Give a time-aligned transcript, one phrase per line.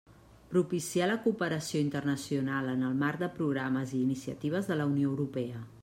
[0.53, 5.67] Propiciar la cooperació internacional en el Marc de Programes i Iniciatives de la Unió Europea.